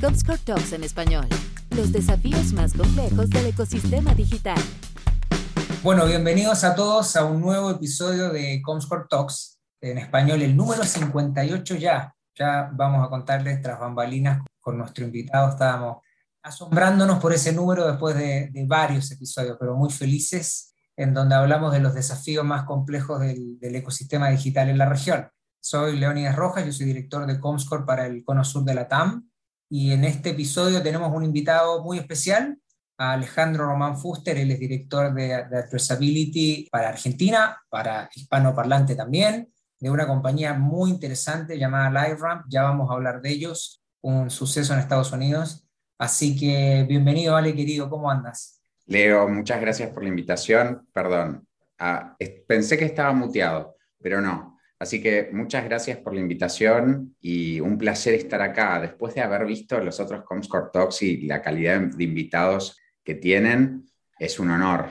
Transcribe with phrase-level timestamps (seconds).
[0.00, 1.26] Comscore Talks en español.
[1.70, 4.58] Los desafíos más complejos del ecosistema digital.
[5.82, 10.84] Bueno, bienvenidos a todos a un nuevo episodio de Comscore Talks en español, el número
[10.84, 12.14] 58 ya.
[12.36, 15.50] Ya vamos a contarles tras bambalinas con nuestro invitado.
[15.50, 15.98] Estábamos
[16.42, 21.80] asombrándonos por ese número después de, varios episodios, pero muy felices en donde hablamos de
[21.80, 25.28] los desafíos más complejos del, del ecosistema digital en la región.
[25.60, 29.31] Soy Leónidas Rojas, yo soy director de Comscore para el Cono Sur de la TAM
[29.74, 32.58] y en este episodio tenemos un invitado muy especial,
[32.98, 39.50] Alejandro Román Fuster, él es director de, de para Argentina, para hispanoparlante también,
[39.80, 44.74] de una compañía muy interesante llamada LiveRamp, ya vamos a hablar de ellos, un suceso
[44.74, 45.66] en Estados Unidos.
[45.96, 48.60] Así que bienvenido, Ale, querido, ¿cómo andas?
[48.84, 50.86] Leo, muchas gracias por la invitación.
[50.92, 52.14] Perdón, ah,
[52.46, 54.51] pensé que estaba muteado, pero no.
[54.82, 58.80] Así que muchas gracias por la invitación y un placer estar acá.
[58.80, 63.88] Después de haber visto los otros Comscore Talks y la calidad de invitados que tienen,
[64.18, 64.88] es un honor.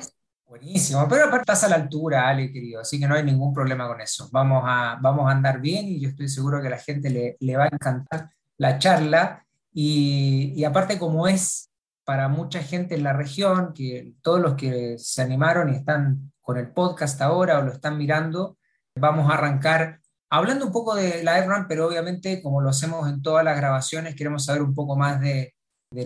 [0.48, 4.00] Buenísimo, pero estás a la altura, Ale, querido, así que no hay ningún problema con
[4.00, 4.30] eso.
[4.31, 7.36] Vamos a, vamos a andar bien y yo estoy seguro que a la gente le,
[7.42, 9.45] le va a encantar la charla.
[9.73, 11.70] Y, y, aparte, como es
[12.05, 16.58] para mucha gente en la región, que todos los que se animaron y están con
[16.58, 18.58] el podcast ahora o lo están mirando,
[19.00, 23.22] Vamos a arrancar hablando un poco de la ERRAM, pero obviamente, como lo hacemos en
[23.22, 25.53] todas las grabaciones, queremos saber un poco más de,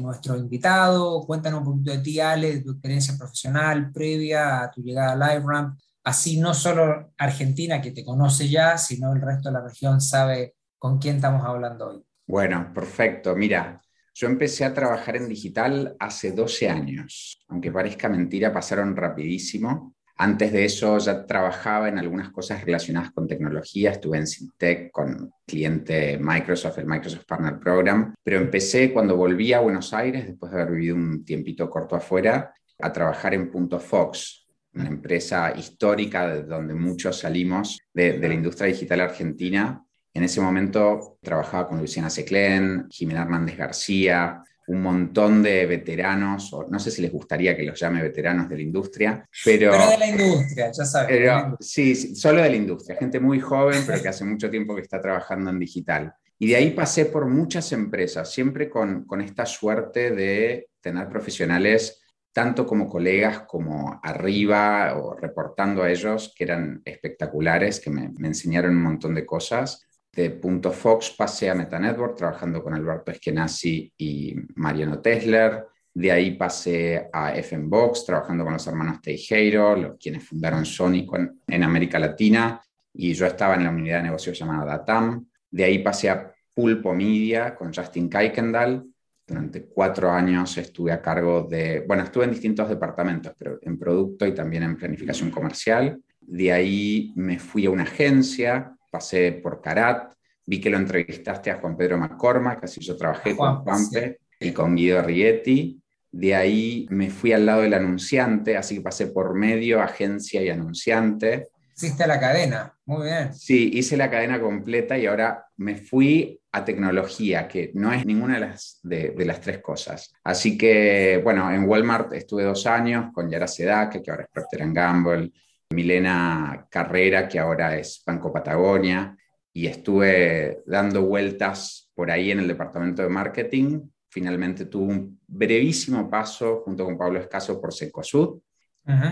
[0.02, 1.24] nuestro invitado.
[1.28, 5.38] Cuéntanos un poquito de ti, Ale, de tu experiencia profesional previa a tu llegada a
[5.38, 5.80] LiveRamp.
[6.04, 10.56] Así no solo Argentina, que te conoce ya, sino el resto de la región sabe
[10.80, 12.04] con quién estamos hablando hoy.
[12.28, 13.36] Bueno, perfecto.
[13.36, 13.80] Mira,
[14.14, 17.44] yo empecé a trabajar en digital hace 12 años.
[17.48, 19.95] Aunque parezca mentira, pasaron rapidísimo.
[20.18, 25.34] Antes de eso ya trabajaba en algunas cosas relacionadas con tecnología, estuve en Syntec con
[25.46, 30.62] cliente Microsoft, el Microsoft Partner Program, pero empecé cuando volví a Buenos Aires, después de
[30.62, 36.44] haber vivido un tiempito corto afuera, a trabajar en Punto Fox, una empresa histórica de
[36.44, 39.84] donde muchos salimos de, de la industria digital argentina.
[40.14, 46.66] En ese momento trabajaba con Luciana Seclén, Jimena Hernández García, un montón de veteranos, o
[46.68, 49.72] no sé si les gustaría que los llame veteranos de la industria, pero...
[49.72, 51.08] Pero de la industria, ya sabes.
[51.10, 54.76] Pero, sí, sí, solo de la industria, gente muy joven, pero que hace mucho tiempo
[54.76, 56.14] que está trabajando en digital.
[56.40, 62.02] Y de ahí pasé por muchas empresas, siempre con, con esta suerte de tener profesionales
[62.34, 68.28] tanto como colegas como arriba o reportando a ellos, que eran espectaculares, que me, me
[68.28, 73.92] enseñaron un montón de cosas de Punto Fox pasé a MetaNetwork trabajando con Alberto Eskenazi
[73.98, 75.66] y Mariano Tesler.
[75.94, 81.06] De ahí pasé a FMBox trabajando con los hermanos Teijeiro, los quienes fundaron Sony
[81.48, 82.62] en América Latina.
[82.94, 85.26] Y yo estaba en la unidad de negocios llamada Datam.
[85.52, 88.86] De ahí pasé a Pulpo Media con Justin Kaikendal.
[89.28, 94.26] Durante cuatro años estuve a cargo de, bueno, estuve en distintos departamentos, pero en producto
[94.26, 96.00] y también en planificación comercial.
[96.22, 100.14] De ahí me fui a una agencia pasé por Carat,
[100.46, 104.48] vi que lo entrevistaste a Juan Pedro McCormack, así yo trabajé Juan, con Juanpe sí.
[104.48, 105.82] y con Guido Rietti.
[106.12, 110.50] De ahí me fui al lado del anunciante, así que pasé por medio, agencia y
[110.50, 111.50] anunciante.
[111.76, 113.34] Hiciste la cadena, muy bien.
[113.34, 118.36] Sí, hice la cadena completa y ahora me fui a tecnología, que no es ninguna
[118.36, 120.14] de las, de, de las tres cosas.
[120.24, 124.72] Así que, bueno, en Walmart estuve dos años con Yara Sedake, que ahora es Procter
[124.72, 125.34] Gamble,
[125.76, 129.16] Milena Carrera, que ahora es Banco Patagonia,
[129.54, 133.82] y estuve dando vueltas por ahí en el departamento de marketing.
[134.10, 138.40] Finalmente tuve un brevísimo paso junto con Pablo Escaso por Secosud.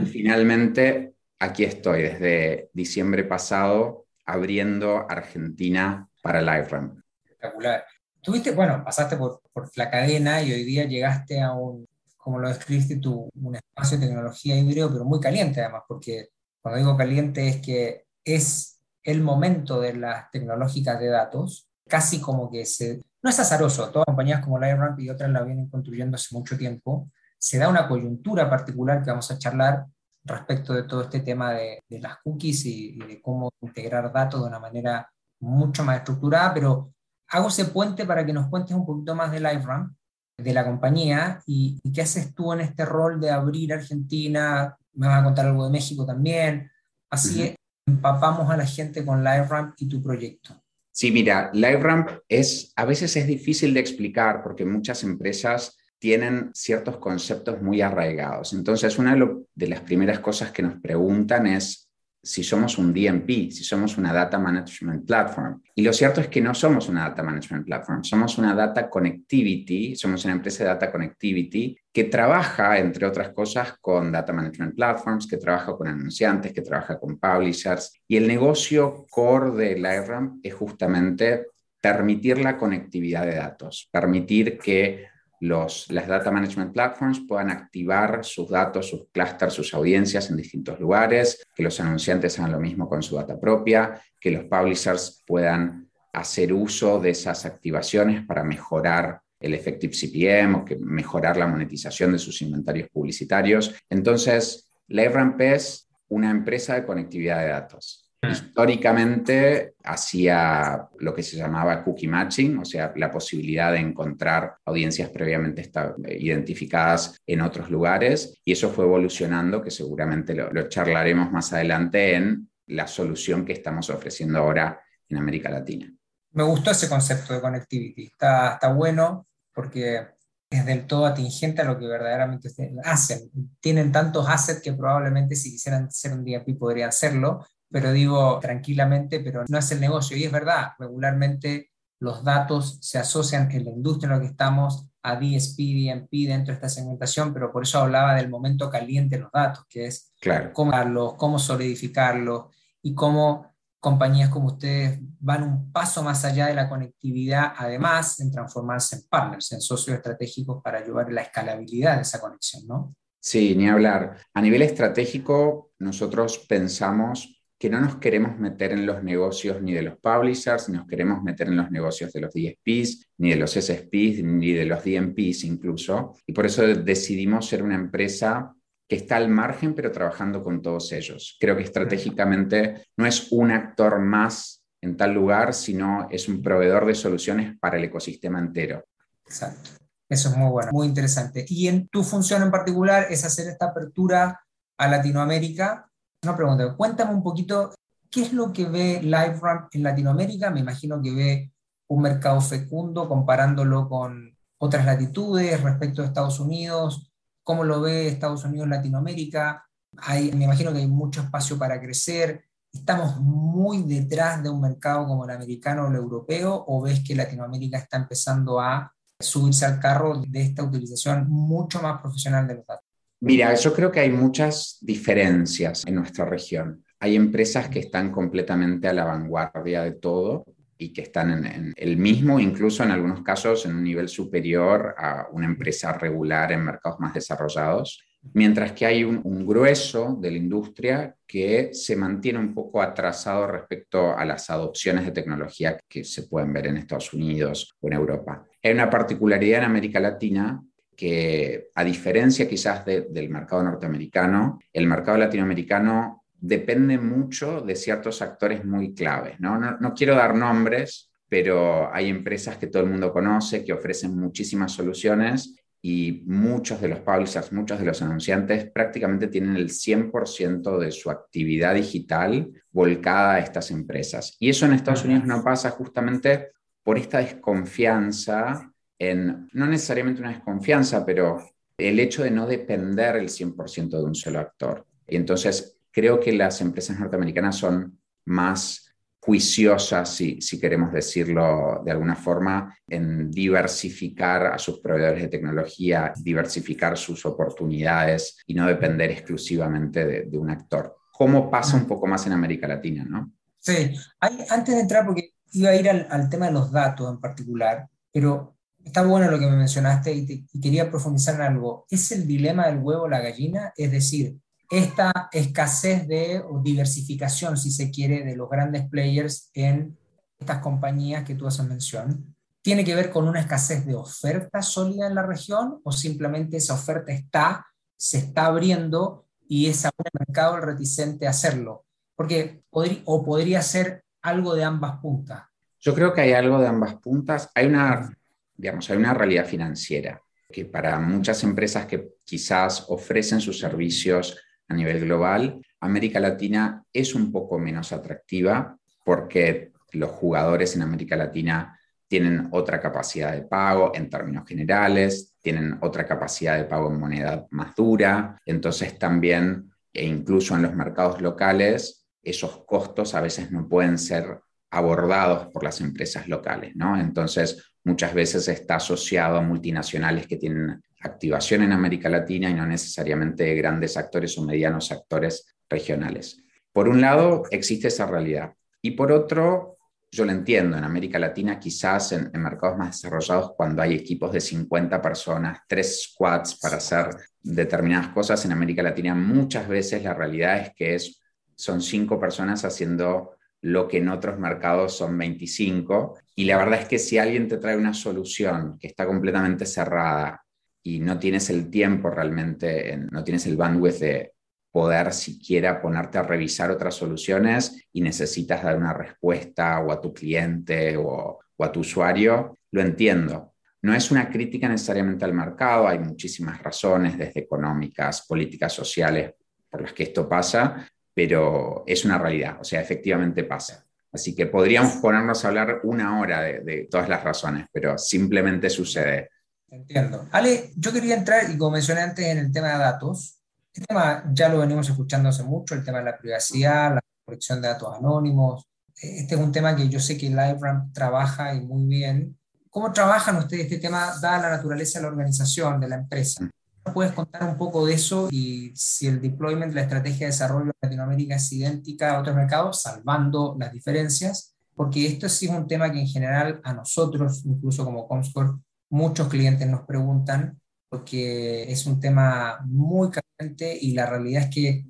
[0.01, 6.99] Y finalmente aquí estoy desde diciembre pasado abriendo Argentina para LiveRamp.
[7.23, 7.83] Espectacular.
[8.21, 11.85] Tuviste, bueno, pasaste por, por la cadena y hoy día llegaste a un,
[12.17, 16.29] como lo describiste tú, un espacio de tecnología híbrido, pero muy caliente además, porque
[16.63, 22.49] cuando digo caliente es que es el momento de las tecnológicas de datos, casi como
[22.49, 23.01] que se...
[23.21, 27.11] No es azaroso, todas compañías como LiveRamp y otras la vienen construyendo hace mucho tiempo,
[27.37, 29.85] se da una coyuntura particular que vamos a charlar
[30.23, 34.41] respecto de todo este tema de, de las cookies y, y, de cómo integrar datos
[34.41, 35.09] de una manera
[35.41, 36.93] mucho más estructurada, pero
[37.27, 39.93] hago ese puente para que nos cuentes un poquito más de LiveRamp,
[40.37, 45.07] de la compañía, y, y qué haces tú en este rol de abrir Argentina, me
[45.07, 46.69] vas a contar algo de México también.
[47.09, 47.55] Así uh -huh.
[47.87, 50.63] empapamos a la gente con LiveRamp y tu proyecto.
[50.91, 56.97] Sí, mira, LiveRamp es, a veces es difícil de explicar porque muchas empresas tienen ciertos
[56.97, 58.53] conceptos muy arraigados.
[58.53, 59.15] Entonces, una
[59.55, 61.82] de las primeras cosas que nos preguntan es,
[62.23, 65.61] si somos un DMP, si somos una Data Management Platform.
[65.75, 69.95] Y lo cierto es que no somos una Data Management Platform, somos una Data Connectivity,
[69.97, 75.27] somos una empresa de Data Connectivity que trabaja, entre otras cosas, con Data Management Platforms,
[75.27, 77.99] que trabaja con anunciantes, que trabaja con publishers.
[78.07, 81.47] Y el negocio core de LiveRamp es justamente
[81.81, 85.07] permitir la conectividad de datos, permitir que
[85.43, 90.79] los, las data management platforms puedan activar sus datos, sus clusters, sus audiencias en distintos
[90.79, 95.89] lugares, que los anunciantes hagan lo mismo con su data propia, que los publishers puedan
[96.13, 102.13] hacer uso de esas activaciones para mejorar el effective CPM o que mejorar la monetización
[102.13, 103.75] de sus inventarios publicitarios.
[103.89, 108.02] Entonces, LiveRamp es una empresa de conectividad de datos.
[108.29, 115.09] Históricamente hacía lo que se llamaba cookie matching, o sea, la posibilidad de encontrar audiencias
[115.09, 115.69] previamente
[116.07, 122.15] identificadas en otros lugares, y eso fue evolucionando, que seguramente lo, lo charlaremos más adelante
[122.15, 125.91] en la solución que estamos ofreciendo ahora en América Latina.
[126.31, 130.07] Me gustó ese concepto de connectivity, está, está bueno porque
[130.49, 132.49] es del todo atingente a lo que verdaderamente
[132.83, 133.31] hacen.
[133.59, 139.19] Tienen tantos assets que probablemente si quisieran ser un DMP podrían hacerlo, pero digo tranquilamente,
[139.19, 140.15] pero no es el negocio.
[140.15, 144.87] Y es verdad, regularmente los datos se asocian en la industria en la que estamos
[145.01, 149.23] a DSP, DMP dentro de esta segmentación, pero por eso hablaba del momento caliente de
[149.23, 150.51] los datos, que es claro.
[150.53, 152.45] cómo darlos, cómo solidificarlos
[152.83, 158.31] y cómo compañías como ustedes van un paso más allá de la conectividad, además en
[158.31, 162.95] transformarse en partners, en socios estratégicos para ayudar a la escalabilidad de esa conexión, ¿no?
[163.19, 164.17] Sí, ni hablar.
[164.33, 167.32] A nivel estratégico, nosotros pensamos
[167.63, 171.23] que no nos queremos meter en los negocios ni de los publishers, ni nos queremos
[171.23, 175.45] meter en los negocios de los DSPs, ni de los SSPs, ni de los DMPs
[175.45, 176.13] incluso.
[176.27, 178.53] Y por eso decidimos ser una empresa
[178.85, 181.37] que está al margen, pero trabajando con todos ellos.
[181.39, 186.85] Creo que estratégicamente no es un actor más en tal lugar, sino es un proveedor
[186.85, 188.83] de soluciones para el ecosistema entero.
[189.25, 189.69] Exacto.
[190.09, 191.45] Eso es muy bueno, muy interesante.
[191.47, 194.41] Y en tu función en particular es hacer esta apertura
[194.77, 195.89] a Latinoamérica
[196.23, 197.73] una pregunta, cuéntame un poquito,
[198.09, 200.49] ¿qué es lo que ve LiveRamp en Latinoamérica?
[200.49, 201.53] Me imagino que ve
[201.87, 207.11] un mercado fecundo comparándolo con otras latitudes respecto a Estados Unidos.
[207.43, 209.65] ¿Cómo lo ve Estados Unidos Latinoamérica?
[210.07, 212.45] Me imagino que hay mucho espacio para crecer.
[212.71, 216.63] ¿Estamos muy detrás de un mercado como el americano o el europeo?
[216.67, 222.01] ¿O ves que Latinoamérica está empezando a subirse al carro de esta utilización mucho más
[222.01, 222.82] profesional de los datos?
[223.25, 226.83] Mira, yo creo que hay muchas diferencias en nuestra región.
[226.99, 230.43] Hay empresas que están completamente a la vanguardia de todo
[230.77, 235.27] y que están en, el mismo, incluso en algunos casos en un nivel superior a
[235.31, 238.03] una empresa regular en mercados más desarrollados,
[238.33, 243.47] mientras que hay un, un, grueso de la industria que se mantiene un poco atrasado
[243.47, 247.93] respecto a las adopciones de tecnología que se pueden ver en Estados Unidos o en
[247.93, 248.43] Europa.
[248.61, 250.61] Hay una particularidad en América Latina
[250.95, 258.65] que a diferencia quizás del mercado norteamericano, el mercado latinoamericano depende mucho de ciertos actores
[258.65, 259.39] muy claves.
[259.39, 259.57] ¿no?
[259.57, 264.73] No, quiero dar nombres, pero hay empresas que todo el mundo conoce que ofrecen muchísimas
[264.73, 270.91] soluciones y muchos de los publishers, muchos de los anunciantes prácticamente tienen el 100% de
[270.91, 274.35] su actividad digital volcada a estas empresas.
[274.39, 276.51] Y eso en Estados Unidos no pasa justamente
[276.83, 278.72] por esta desconfianza
[279.15, 281.37] no necesariamente una desconfianza, pero
[281.77, 284.85] el hecho de no depender el 100% de un solo actor.
[285.07, 288.83] Y entonces creo que las empresas norteamericanas son más
[289.19, 296.13] juiciosas, si, si queremos decirlo de alguna forma, en diversificar a sus proveedores de tecnología,
[296.17, 300.97] diversificar sus oportunidades y no depender exclusivamente de, un actor.
[301.13, 303.05] ¿Cómo pasa un poco más en América Latina?
[303.07, 303.31] ¿no?
[303.59, 307.21] Sí, antes de entrar, porque iba a ir al, al tema de los datos en
[307.21, 311.85] particular, pero está bueno lo que me mencionaste y, quería profundizar en algo.
[311.89, 313.73] ¿Es el dilema del huevo la gallina?
[313.75, 314.37] Es decir,
[314.69, 319.97] esta escasez de diversificación, si se quiere, de los grandes players en
[320.39, 325.07] estas compañías que tú haces mención, ¿tiene que ver con una escasez de oferta sólida
[325.07, 330.19] en la región o simplemente esa oferta está, se está abriendo y es aún el
[330.27, 331.85] mercado el reticente a hacerlo?
[332.15, 335.43] Porque o podría ser algo de ambas puntas.
[335.79, 337.49] Yo creo que hay algo de ambas puntas.
[337.53, 338.15] Hay una
[338.63, 344.73] digamos, hay una realidad financiera que para muchas empresas que quizás ofrecen sus servicios a
[344.73, 351.77] nivel global, América Latina es un poco menos atractiva porque los jugadores en América Latina
[352.07, 357.45] tienen otra capacidad de pago en términos generales, tienen otra capacidad de pago en moneda
[357.49, 363.67] más dura, entonces también, e incluso en los mercados locales, esos costos a veces no
[363.67, 364.39] pueden ser
[364.71, 366.97] abordados por las empresas locales, ¿no?
[366.97, 372.65] Entonces, muchas veces está asociado a multinacionales que tienen activación en América Latina y no
[372.65, 376.37] necesariamente grandes actores o medianos actores regionales.
[376.71, 378.53] Por un lado, existe esa realidad.
[378.81, 379.77] Y por otro,
[380.11, 384.41] yo lo entiendo, en América Latina quizás en, mercados más desarrollados, cuando hay equipos de
[384.41, 387.09] 50 personas, tres squads para hacer
[387.41, 391.21] determinadas cosas, en América Latina muchas veces la realidad es que es,
[391.55, 396.19] son cinco personas haciendo lo que en otros mercados son 25.
[396.35, 400.43] Y la verdad es que si alguien te trae una solución que está completamente cerrada
[400.81, 404.33] y no tienes el tiempo realmente, no tienes el bandwidth de
[404.73, 410.11] poder siquiera ponerte a revisar otras soluciones y necesitas dar una respuesta o a tu
[410.11, 413.53] cliente o, a tu usuario, lo entiendo.
[413.83, 419.33] No es una crítica necesariamente al mercado, hay muchísimas razones, desde económicas, políticas sociales,
[419.69, 423.85] por las que esto pasa, pero es una realidad, o sea, efectivamente pasa.
[424.13, 428.69] Así que podríamos ponernos a hablar una hora de, de todas las razones, pero simplemente
[428.69, 429.29] sucede.
[429.69, 430.27] Entiendo.
[430.31, 433.39] Ale, yo quería entrar, y como mencioné antes, en el tema de datos.
[433.73, 437.59] Este tema ya lo venimos escuchando hace mucho, el tema de la privacidad, la colección
[437.59, 438.67] de datos anónimos.
[438.95, 442.37] Este es un tema que yo sé que LiveRamp trabaja y muy bien.
[442.69, 446.47] ¿Cómo trabajan ustedes este tema, dada la naturaleza de la organización, de la empresa?
[446.91, 450.73] ¿Puedes contar un poco de eso y si el deployment, la estrategia de desarrollo en
[450.81, 454.55] Latinoamérica es idéntica a otros mercados, salvando las diferencias?
[454.75, 458.59] Porque esto sí es un tema que en general a nosotros, incluso como Comscore,
[458.89, 460.59] muchos clientes nos preguntan
[460.89, 464.85] porque es un tema muy caliente y la realidad es que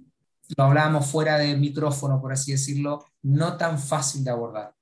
[0.57, 4.73] lo hablábamos fuera de micrófono, por así decirlo, no tan fácil de abordar.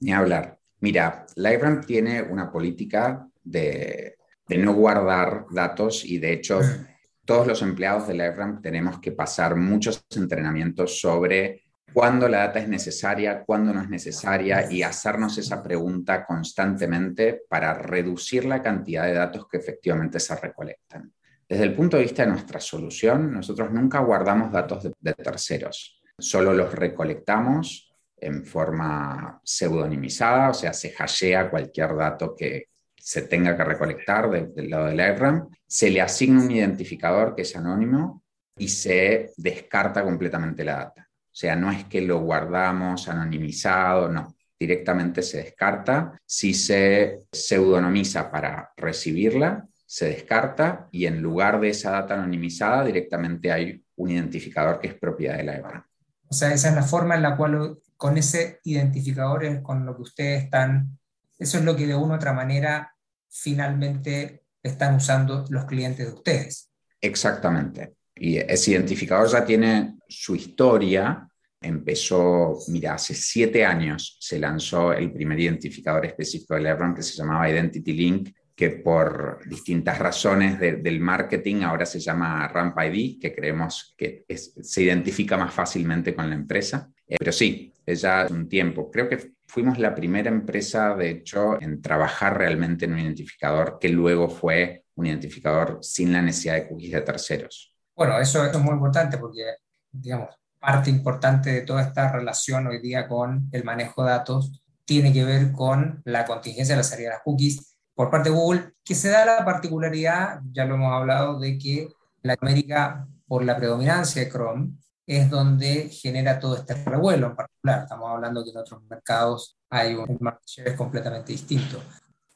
[0.00, 0.58] Ni hablar.
[0.80, 4.17] Mira, LiveRamp tiene una política de,
[4.48, 6.86] de, no guardar datos y de hecho mm.
[7.24, 11.62] todos los empleados de LiveRamp tenemos que pasar muchos entrenamientos sobre
[11.92, 17.74] cuándo la data es necesaria, cuándo no es necesaria y hacernos esa pregunta constantemente para
[17.74, 21.12] reducir la cantidad de datos que efectivamente se recolectan.
[21.48, 26.52] Desde el punto de vista de nuestra solución, nosotros nunca guardamos datos de, terceros, solo
[26.52, 27.90] los recolectamos
[28.20, 32.67] en forma pseudonimizada, o sea, se hashea cualquier dato que
[33.08, 37.56] se tenga que recolectar del lado del AirRAM, se le asigna un identificador que es
[37.56, 38.22] anónimo
[38.58, 41.08] y se descarta completamente la data.
[41.08, 46.20] O sea, no es que lo guardamos anonimizado, no, directamente se descarta.
[46.26, 53.50] Si se pseudonimiza para recibirla, se descarta y en lugar de esa data anonimizada directamente
[53.50, 55.88] hay un identificador que es propiedad de la EBA.
[56.28, 59.96] O sea, esa es la forma en la cual con ese identificador es con lo
[59.96, 60.98] que ustedes están,
[61.38, 62.92] eso es lo que de una u otra manera
[63.28, 66.70] finalmente están usando los clientes de ustedes.
[67.00, 67.94] Exactamente.
[68.14, 71.28] Y ese identificador ya tiene su historia
[71.60, 77.16] empezó, mira, hace siete años se lanzó el primer identificador específico de LeBron que se
[77.16, 83.32] llamaba Identity Link, que por distintas razones del marketing ahora se llama Ramp ID, que
[83.32, 86.90] creemos que se identifica más fácilmente con la empresa.
[87.06, 88.90] Eh, pero sí, ya un tiempo.
[88.90, 93.88] Creo que fuimos la primera empresa, de hecho, en trabajar realmente en un identificador que
[93.88, 97.74] luego fue un identificador sin la necesidad de cookies de terceros.
[97.96, 99.56] Bueno, eso, es muy importante porque,
[99.90, 100.28] digamos,
[100.60, 105.24] parte importante de toda esta relación hoy día con el manejo de datos tiene que
[105.24, 108.94] ver con la contingencia de la salida de las cookies por parte de Google, que
[108.94, 111.88] se da la particularidad, ya lo hemos hablado, de que
[112.22, 114.70] la América, por la predominancia de Chrome,
[115.08, 117.82] es donde genera todo este revuelo en particular.
[117.82, 121.82] Estamos hablando que en otros mercados hay un market share completamente distinto.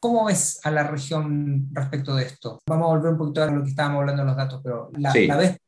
[0.00, 2.60] ¿Cómo ves a la región respecto de esto?
[2.66, 5.12] Vamos a volver un poquito a lo que estábamos hablando de los datos, pero la,
[5.14, 5.58] la vez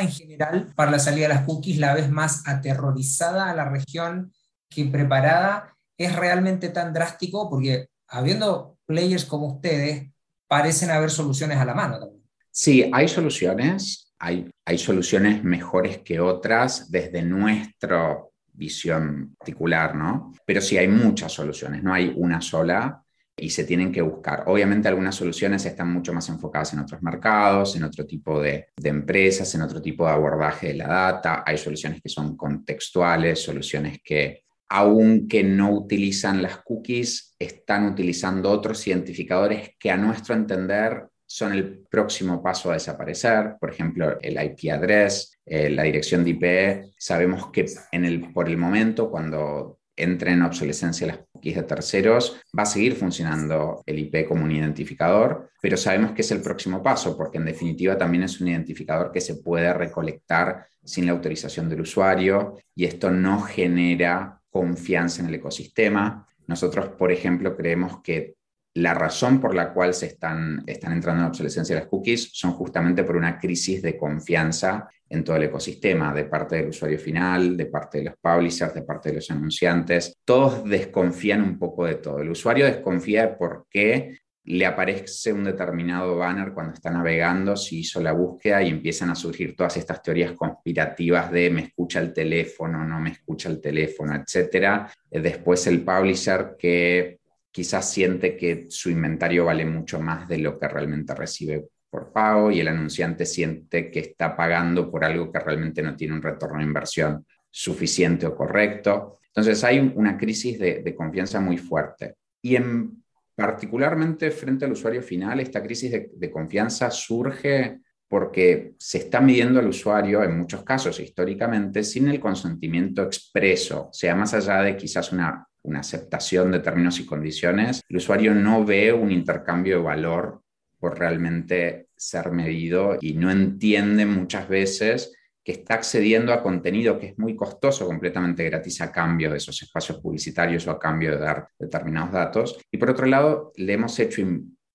[0.00, 4.32] en general para la salida de las cookies, la vez más aterrorizada a la región
[4.70, 10.12] que preparada, es realmente tan drástico porque habiendo players como ustedes,
[10.46, 12.22] parecen haber soluciones a la mano también.
[12.52, 18.18] Sí, hay soluciones, hay, hay soluciones mejores que otras desde nuestra
[18.52, 20.32] visión particular, ¿no?
[20.44, 23.00] Pero sí hay muchas soluciones, no hay una sola
[23.38, 24.42] y se tienen que buscar.
[24.46, 29.54] Obviamente algunas soluciones están mucho más enfocadas en otros mercados, en otro tipo de, empresas,
[29.54, 31.44] en otro tipo de abordaje de la data.
[31.46, 38.84] Hay soluciones que son contextuales, soluciones que aunque no utilizan las cookies, están utilizando otros
[38.88, 43.56] identificadores que a nuestro entender son el próximo paso a desaparecer.
[43.60, 46.92] Por ejemplo, el IP address, eh, la dirección de IP.
[46.96, 52.40] Sabemos que en el, por el momento, cuando entren en obsolescencia las cookies de terceros,
[52.56, 56.82] va a seguir funcionando el IP como un identificador, pero sabemos que es el próximo
[56.82, 61.68] paso, porque en definitiva también es un identificador que se puede recolectar sin la autorización
[61.68, 66.26] del usuario y esto no genera confianza en el ecosistema.
[66.46, 68.36] Nosotros, por ejemplo, creemos que
[68.76, 73.04] la razón por la cual se están, están entrando en obsolescencia las cookies son justamente
[73.04, 77.66] por una crisis de confianza en todo el ecosistema, de parte del usuario final, de
[77.66, 80.18] parte de los publishers, de parte de los anunciantes.
[80.24, 82.18] Todos desconfían un poco de todo.
[82.18, 87.80] El usuario desconfía de por qué le aparece un determinado banner cuando está navegando, si
[87.80, 92.12] hizo la búsqueda y empiezan a surgir todas estas teorías conspirativas de me escucha el
[92.12, 94.86] teléfono, no me escucha el teléfono, etc.
[95.10, 97.20] Después el publisher que
[97.56, 102.50] quizás siente que su inventario vale mucho más de lo que realmente recibe por pago
[102.50, 106.58] y el anunciante siente que está pagando por algo que realmente no tiene un retorno
[106.58, 109.20] de inversión suficiente o correcto.
[109.28, 112.16] Entonces hay una crisis de, confianza muy fuerte.
[112.42, 113.02] Y en,
[113.34, 119.60] particularmente frente al usuario final, esta crisis de, de confianza surge porque se está midiendo
[119.60, 124.76] al usuario, en muchos casos históricamente, sin el consentimiento expreso, o sea, más allá de
[124.76, 129.82] quizás una una aceptación de términos y condiciones, el usuario no ve un intercambio de
[129.82, 130.42] valor
[130.78, 137.08] por realmente ser medido y no entiende muchas veces que está accediendo a contenido que
[137.08, 141.18] es muy costoso, completamente gratis a cambio de esos espacios publicitarios o a cambio de
[141.18, 142.58] dar determinados datos.
[142.70, 144.22] Y por otro lado, le hemos hecho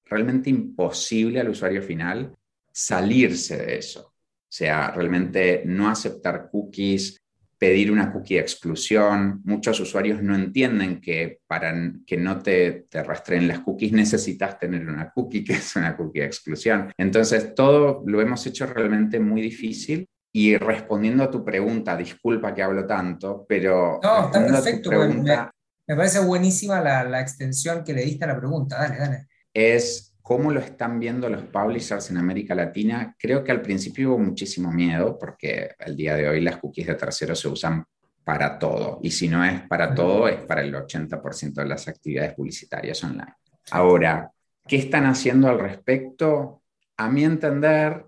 [0.05, 2.33] realmente imposible al usuario final
[2.71, 4.13] salirse de eso.
[4.13, 7.20] O sea, realmente no aceptar cookies,
[7.61, 9.39] pedir una cookie de exclusión.
[9.43, 11.71] Muchos usuarios no entienden que para
[12.07, 16.21] que no te, te rastreen las cookies necesitas tener una cookie que es una cookie
[16.21, 16.91] de exclusión.
[16.97, 20.09] Entonces, todo lo hemos hecho realmente muy difícil.
[20.33, 23.99] Y respondiendo a tu pregunta, disculpa que hablo tanto, pero...
[24.01, 24.89] No, está perfecto.
[24.89, 28.79] me, parece buenísima la, la extensión que le diste a la pregunta.
[28.79, 29.27] Dale, dale.
[29.53, 34.19] Es cómo lo están viendo los publishers en América Latina, creo que al principio hubo
[34.19, 37.83] muchísimo miedo porque al día de hoy las cookies de terceros se usan
[38.23, 42.33] para todo y si no es para todo es para el 80% de las actividades
[42.33, 43.33] publicitarias online.
[43.71, 44.31] Ahora,
[44.65, 46.61] ¿qué están haciendo al respecto?
[46.95, 48.05] A mi entender,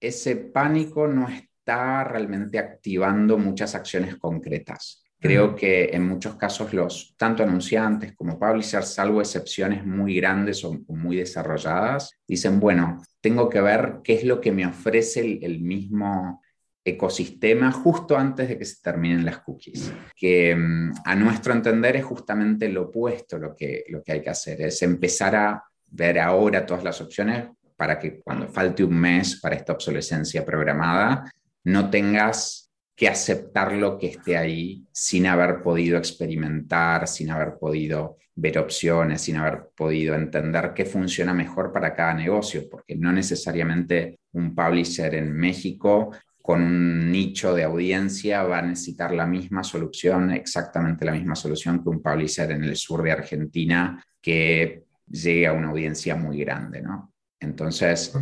[0.00, 5.04] ese pánico no está realmente activando muchas acciones concretas.
[5.18, 10.78] Creo que en muchos casos los tanto anunciantes como publishers, salvo excepciones muy grandes o
[10.88, 16.42] muy desarrolladas, dicen, bueno, tengo que ver qué es lo que me ofrece el, mismo
[16.84, 22.04] ecosistema justo antes de que se terminen las cookies, que mm, a nuestro entender es
[22.04, 26.64] justamente lo opuesto lo que, lo que hay que hacer, es empezar a ver ahora
[26.64, 31.30] todas las opciones para que cuando falte un mes para esta obsolescencia programada,
[31.64, 32.65] no tengas
[32.96, 39.20] que aceptar lo que esté ahí sin haber podido experimentar, sin haber podido ver opciones,
[39.20, 45.14] sin haber podido entender qué funciona mejor para cada negocio, porque no necesariamente un publisher
[45.14, 51.12] en México con un nicho de audiencia va a necesitar la misma solución, exactamente la
[51.12, 56.14] misma solución que un publisher en el sur de Argentina que llegue a una audiencia
[56.14, 57.12] muy grande, ¿no?
[57.40, 58.12] Entonces,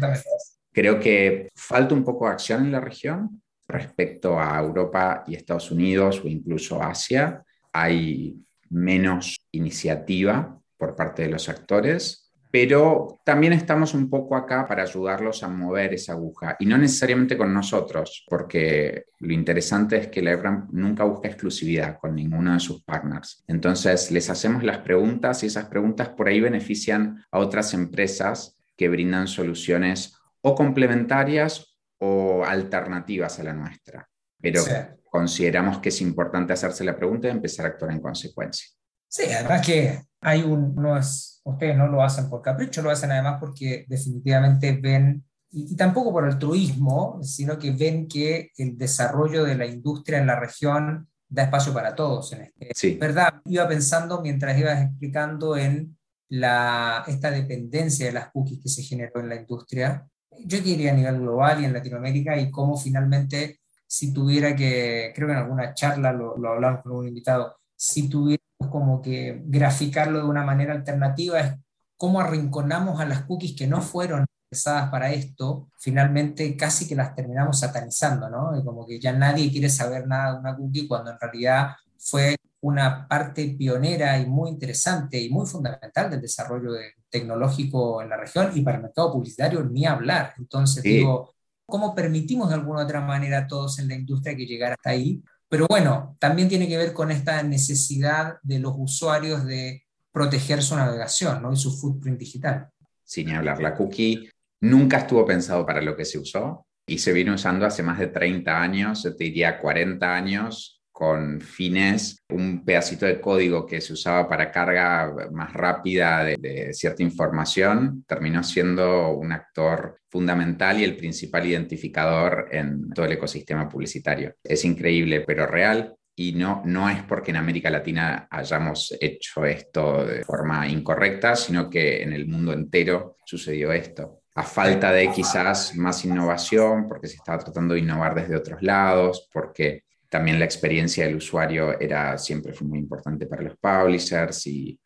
[0.73, 5.71] creo que falta un poco de acción en la región, respecto a Europa y Estados
[5.71, 8.37] Unidos o incluso Asia, hay
[8.71, 15.43] menos iniciativa por parte de los actores, pero también estamos un poco acá para ayudarlos
[15.43, 20.71] a mover esa aguja y no necesariamente con nosotros, porque lo interesante es que LiveRamp
[20.71, 23.43] nunca busca exclusividad con ninguno de sus partners.
[23.49, 28.89] Entonces les hacemos las preguntas y esas preguntas por ahí benefician a otras empresas que
[28.89, 31.74] brindan soluciones o complementarias
[32.05, 34.09] o alternativas a la nuestra.
[34.41, 34.63] Pero
[35.05, 38.67] consideramos que es importante hacerse la pregunta y empezar a actuar en consecuencia.
[39.09, 40.99] Sí, además que hay un, no
[41.45, 46.25] ustedes no lo hacen por capricho, lo hacen además porque definitivamente ven, y, tampoco por
[46.25, 51.73] altruismo, sino que ven que el desarrollo de la industria en la región da espacio
[51.73, 52.33] para todos.
[52.33, 52.71] En este.
[52.75, 52.99] Sí.
[53.01, 53.35] ¿Verdad?
[53.47, 55.97] Iba pensando mientras ibas explicando en
[56.29, 60.09] la, esta dependencia de las cookies que se generó en la industria,
[60.45, 65.29] yo diría a nivel global y en Latinoamérica y cómo finalmente, si tuviera que, creo
[65.29, 70.19] que en alguna charla lo, lo hablamos con un invitado, si tuviéramos como que graficarlo
[70.19, 71.55] de una manera alternativa, es
[71.97, 77.15] cómo arrinconamos a las cookies que no fueron pensadas para esto, finalmente casi que las
[77.15, 78.57] terminamos satanizando, ¿no?
[78.59, 82.37] Y como que ya nadie quiere saber nada de una cookie cuando en realidad fue
[82.61, 86.73] una parte pionera y muy interesante y muy fundamental del desarrollo
[87.15, 90.35] tecnológico en la región y para el mercado publicitario ni hablar.
[90.37, 91.33] Entonces, digo,
[91.65, 94.91] ¿cómo permitimos de alguna u otra manera a todos en la industria que llegara hasta
[94.91, 95.23] ahí?
[95.49, 100.75] Pero bueno, también tiene que ver con esta necesidad de los usuarios de proteger su
[100.75, 101.53] navegación ¿no?
[101.53, 102.69] y su footprint digital.
[103.05, 104.29] Sin hablar, la cookie
[104.61, 108.09] nunca estuvo pensado para lo que se usó y se viene usando hace más de
[108.09, 114.29] 30 años, te diría 40 años, con fines, un pedacito de código que se usaba
[114.29, 121.47] para carga más rápida de, cierta información, terminó siendo un actor fundamental y el principal
[121.47, 124.37] identificador en todo el ecosistema publicitario.
[124.45, 125.97] Es increíble, pero real.
[126.15, 131.69] Y no, no es porque en América Latina hayamos hecho esto de forma incorrecta, sino
[131.69, 137.17] que en el mundo entero sucedió esto a falta de quizás más innovación, porque se
[137.17, 139.83] estaba tratando de innovar desde otros lados, porque
[140.15, 144.79] también la experiencia del usuario era, siempre fue muy importante para los publishers y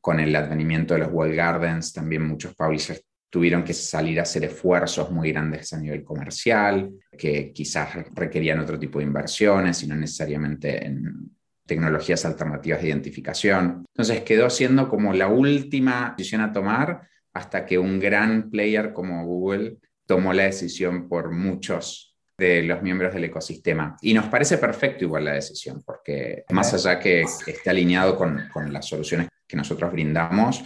[0.00, 4.44] con el advenimiento de los wall gardens también muchos publishers tuvieron que salir a hacer
[4.44, 9.96] esfuerzos muy grandes a nivel comercial, que quizás requerían otro tipo de inversiones y no
[9.96, 11.32] necesariamente en
[11.66, 13.84] tecnologías alternativas de identificación.
[13.88, 19.26] Entonces quedó siendo como la última decisión a tomar hasta que un gran player como
[19.26, 22.09] Google tomó la decisión por muchos
[22.40, 23.96] de los miembros del ecosistema.
[24.00, 28.72] Y nos parece perfecto igual la decisión, porque más allá que esté alineado con, con
[28.72, 30.64] las soluciones que nosotros brindamos,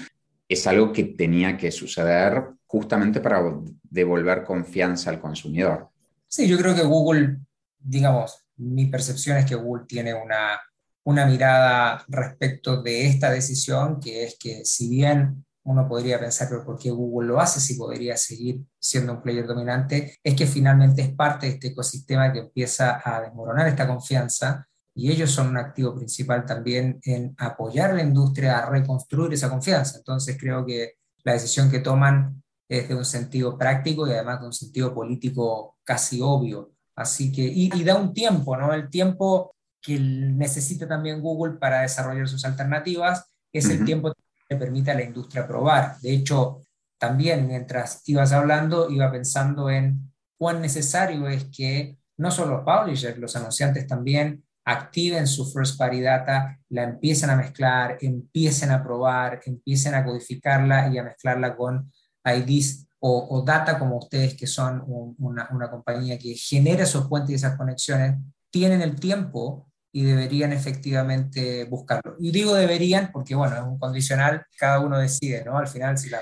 [0.49, 3.43] es algo que tenía que suceder justamente para
[3.83, 5.89] devolver confianza al consumidor.
[6.29, 7.39] Sí, yo creo que Google,
[7.79, 10.61] digamos, mi percepción es que Google tiene una,
[11.05, 16.65] una mirada respecto de esta decisión, que es que si bien uno podría pensar, pero
[16.65, 20.17] ¿por qué Google lo hace si podría seguir siendo un player dominante?
[20.23, 25.11] Es que finalmente es parte de este ecosistema que empieza a desmoronar esta confianza y
[25.11, 29.99] ellos son un activo principal también en apoyar a la industria a reconstruir esa confianza.
[29.99, 34.47] Entonces creo que la decisión que toman es de un sentido práctico y además de
[34.47, 36.73] un sentido político casi obvio.
[36.95, 38.73] Así que, y, da un tiempo, ¿no?
[38.73, 44.13] El tiempo que necesita también Google para desarrollar sus alternativas es el tiempo
[44.55, 45.99] le permite a la industria probar.
[46.01, 46.63] De hecho,
[46.99, 53.19] también mientras ibas hablando, iba pensando en cuán necesario es que no solo los publishers,
[53.19, 59.41] los anunciantes también activen su first party data, la empiecen a mezclar, empiecen a probar,
[59.45, 61.93] empiecen a codificarla y a mezclarla con
[62.25, 64.83] IDs o, data como ustedes que son
[65.19, 68.17] una, una, compañía que genera esos puentes y esas conexiones,
[68.51, 72.17] tienen el tiempo y deberían efectivamente buscarlo.
[72.19, 75.57] Y digo deberían porque, bueno, es un condicional, cada uno decide, ¿no?
[75.57, 76.21] Al final, si la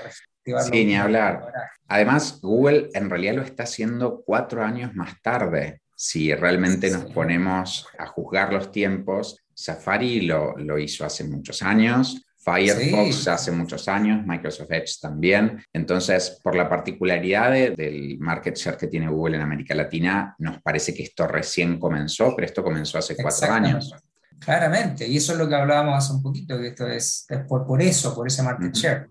[0.69, 1.51] Sí, ni hablar.
[1.87, 5.81] Además, Google en realidad lo está haciendo cuatro años más tarde.
[5.95, 12.23] Si realmente nos ponemos a juzgar los tiempos, Safari lo, lo hizo hace muchos años,
[12.43, 15.63] Firefox hace muchos años, Microsoft Edge también.
[15.71, 20.93] Entonces, por la particularidad del market share que tiene Google en América Latina, nos parece
[20.93, 23.93] que esto recién comenzó, pero esto comenzó hace cuatro años.
[24.39, 27.81] Claramente, y eso es lo que hablábamos hace un poquito, que esto es, por, por,
[27.81, 29.09] eso, por ese market share.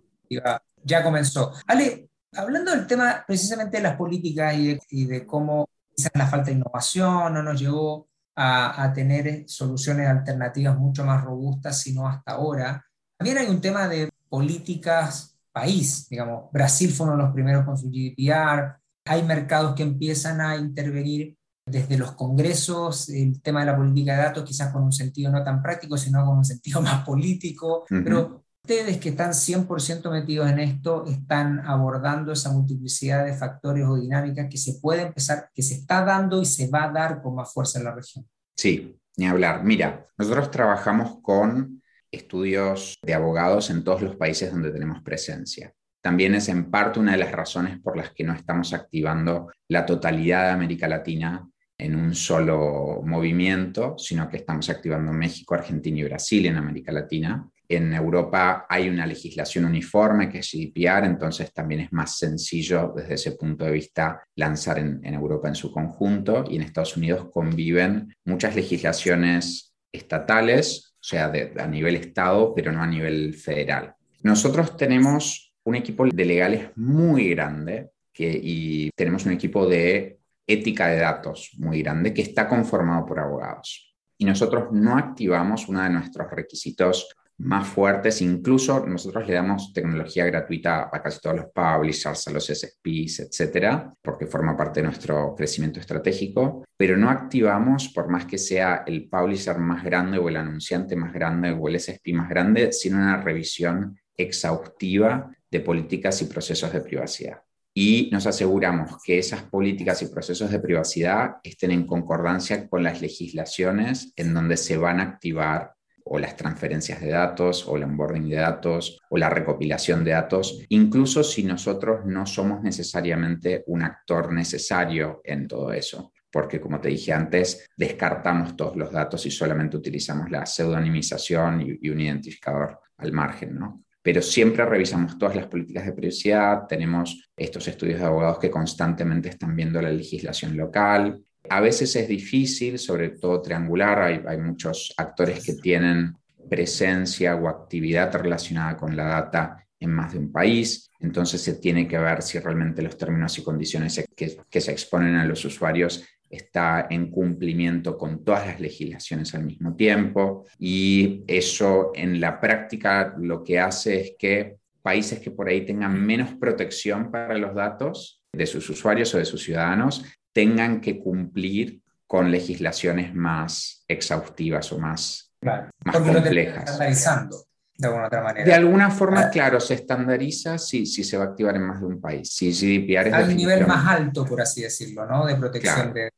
[0.85, 1.53] Ya, comenzó.
[1.67, 6.27] Ale, hablando del tema precisamente de las políticas y de, y de cómo quizás la
[6.27, 12.07] falta de innovación no nos llevó a, a tener soluciones alternativas mucho más robustas, sino
[12.07, 12.85] hasta ahora.
[13.23, 17.79] También hay un tema de políticas país, digamos, Brasil fue uno de los primeros con
[17.79, 23.77] su GDPR, hay mercados que empiezan a intervenir desde los congresos, el tema de la
[23.77, 27.05] política de datos, quizás con un sentido no tan práctico, sino con un sentido más
[27.05, 33.87] político, pero ustedes que están 100% metidos en esto, están abordando esa multiplicidad de factores
[33.87, 37.23] o dinámicas que se puede empezar, que se está dando y se va a dar
[37.23, 38.27] con más fuerza en la región.
[38.57, 39.63] Sí, ni hablar.
[39.63, 41.82] Mira, nosotros trabajamos con
[42.13, 45.73] estudios de abogados en todos los países donde tenemos presencia.
[46.03, 49.87] También es en parte una de las razones por las que no estamos activando la
[49.87, 51.49] totalidad de América Latina
[51.79, 57.49] en un solo movimiento, sino que estamos activando México, Argentina y Brasil en América Latina.
[57.69, 63.15] En Europa hay una legislación uniforme que es GDPR, entonces también es más sencillo desde
[63.15, 67.29] ese punto de vista lanzar en, en Europa en su conjunto y en Estados Unidos
[67.33, 73.97] conviven muchas legislaciones estatales o sea, a nivel Estado, pero no a nivel federal.
[74.23, 80.99] Nosotros tenemos un equipo de legales muy grande y tenemos un equipo de ética de
[80.99, 83.93] datos muy grande que está conformado por abogados.
[84.17, 88.23] Y nosotros no activamos uno de nuestros requisitos más fuertes.
[88.23, 93.93] Incluso nosotros le damos tecnología gratuita a casi todos los publishers, a los SSPs, etcétera,
[94.01, 99.09] porque forma parte de nuestro crecimiento estratégico, pero no activamos por más que sea el
[99.09, 103.21] publisher más grande o el anunciante más grande o el SSP más grande, sino una
[103.21, 107.43] revisión exhaustiva de políticas y procesos de privacidad.
[107.75, 113.01] y nos aseguramos que esas políticas y procesos de privacidad estén en concordancia con las
[113.01, 115.73] legislaciones en donde se van a activar
[116.05, 120.65] o las transferencias de datos o el onboarding de datos o la recopilación de datos,
[120.69, 126.89] incluso si nosotros no somos necesariamente un actor necesario en todo eso porque como te
[126.89, 133.13] dije antes, descartamos todos los datos y solamente utilizamos la pseudonimización y, un identificador al
[133.13, 133.85] margen, ¿no?
[134.01, 139.29] Pero siempre revisamos todas las políticas de privacidad, tenemos estos estudios de abogados que constantemente
[139.29, 141.23] están viendo la legislación local.
[141.53, 146.17] A veces es difícil, sobre todo triangular, hay, muchos actores que tienen
[146.49, 150.91] presencia o actividad relacionada con la data en más de un país.
[150.99, 155.17] Entonces se tiene que ver si realmente los términos y condiciones que, que, se exponen
[155.17, 161.93] a los usuarios está en cumplimiento con todas las legislaciones al mismo tiempo y eso
[161.95, 167.11] en la práctica lo que hace es que países que por ahí tengan menos protección
[167.11, 173.15] para los datos de sus usuarios o de sus ciudadanos tengan que cumplir con legislaciones
[173.15, 176.79] más exhaustivas o más, más complejas.
[176.79, 178.45] de alguna otra manera.
[178.45, 181.87] De alguna forma, claro, se estandariza si, si se va a activar en más de
[181.87, 182.35] un país.
[182.35, 185.27] Si GDPR es Al nivel más alto, por así decirlo, ¿no?
[185.27, 186.11] De protección de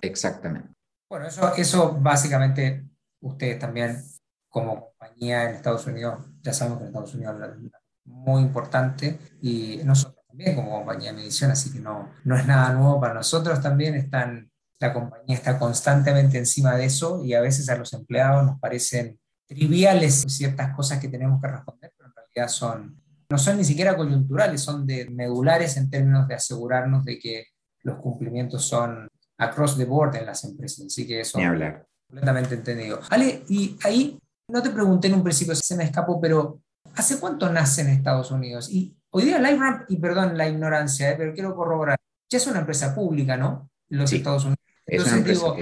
[0.00, 0.68] Exactamente.
[1.08, 2.84] Bueno, eso, eso básicamente
[3.20, 4.02] ustedes también
[4.48, 7.72] como compañía en Estados Unidos, ya sabemos que en Estados Unidos es
[8.04, 12.72] muy importante y nosotros también como compañía de medición, así que no, no es nada
[12.74, 17.70] nuevo para nosotros también, están, la compañía está constantemente encima de eso y a veces
[17.70, 22.52] a los empleados nos parecen triviales ciertas cosas que tenemos que responder, pero en realidad
[22.52, 27.46] son, no son ni siquiera coyunturales, son de medulares en términos de asegurarnos de que
[27.82, 30.84] los cumplimientos son across the board en las empresas.
[30.86, 31.38] Así que eso.
[31.38, 31.86] Hablar.
[32.08, 33.00] Completamente entendido.
[33.08, 34.18] Ale, y ahí
[34.48, 36.60] no te pregunté en un principio, se me escapó, pero
[36.94, 38.68] ¿hace cuánto nace en Estados Unidos?
[38.70, 42.60] Y hoy día LiveRamp, y perdón la ignorancia, eh, pero quiero corroborar, ya es una
[42.60, 43.70] empresa pública, ¿no?
[43.88, 44.60] En los Estados Unidos.
[44.86, 45.56] Entonces digo,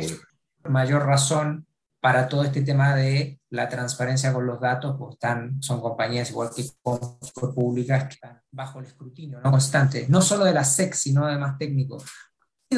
[0.65, 1.67] mayor razón
[2.01, 6.51] para todo este tema de la transparencia con los datos, pues están, son compañías igual
[6.55, 6.65] que
[7.55, 9.51] públicas que están bajo el escrutinio ¿no?
[9.51, 11.99] constante, no solo de la SEC, sino además técnico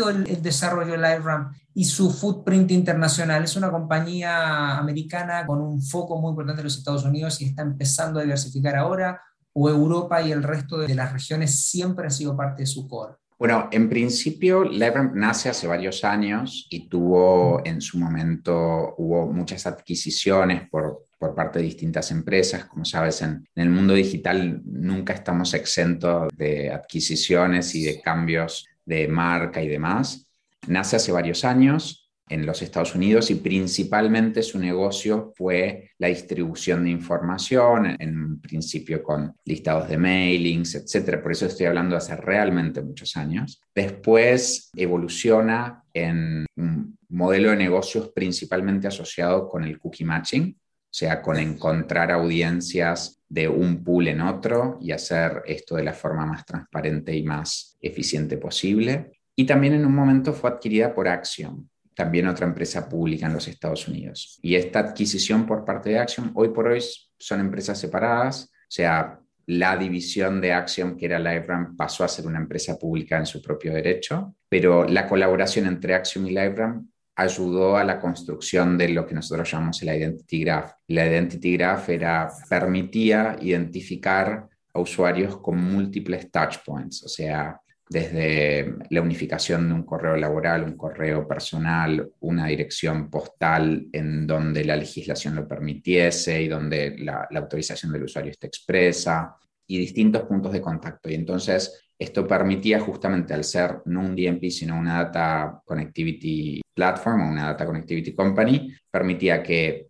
[0.05, 3.45] el, desarrollo de LiveRamp y su footprint internacional.
[3.45, 7.63] Es una compañía americana con un foco muy importante en los Estados Unidos y está
[7.63, 9.21] empezando a diversificar ahora,
[9.59, 13.15] o Europa y el resto de las regiones siempre ha sido parte de su core.
[13.39, 19.67] Bueno, en principio, LiveRamp nace hace varios años y tuvo en su momento, hubo muchas
[19.67, 22.67] adquisiciones por, por parte de distintas empresas.
[22.67, 28.67] Como sabes, en, en, el mundo digital nunca estamos exentos de adquisiciones y de cambios
[28.85, 30.27] de marca y demás.
[30.67, 36.85] Nace hace varios años en los Estados Unidos y principalmente su negocio fue la distribución
[36.85, 41.23] de información, en principio con listados de mailings, etc.
[41.23, 43.61] Por eso estoy hablando de hace realmente muchos años.
[43.75, 51.23] Después evoluciona en un modelo de negocios principalmente asociado con el cookie matching, o sea,
[51.23, 56.45] con encontrar audiencias de un pool en otro y hacer esto de la forma más
[56.45, 59.13] transparente y más eficiente posible.
[59.37, 63.49] Y también en un momento fue adquirida por Axiom, también otra empresa pública en los
[63.49, 64.39] Estados Unidos.
[64.43, 66.85] Y esta adquisición por parte de Axiom, hoy por hoy
[67.19, 72.27] son empresas separadas, o sea, la división de Axiom, que era LiveRamp, pasó a ser
[72.27, 77.79] una empresa pública en su propio derecho, pero la colaboración entre Axiom y LiveRamp ayudó
[77.79, 80.73] a la construcción de lo que nosotros llamamos el Identity Graph.
[80.89, 88.75] La Identity Graph era, permitía identificar a usuarios con múltiples touch points, o sea, desde
[88.91, 94.77] la unificación de un correo laboral, un correo personal, una dirección postal en donde la
[94.77, 99.37] legislación lo permitiese y donde la, autorización del usuario esté expresa,
[99.69, 101.11] y distintos puntos de contacto.
[101.11, 107.23] Y entonces esto permitía justamente al ser no un DMP, sino una Data Connectivity Platform
[107.23, 109.87] o una Data Connectivity Company, permitía que